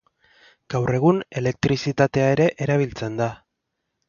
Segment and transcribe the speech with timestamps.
[0.73, 3.31] Gaur egun, elektrizitatea ere erabiltzen da.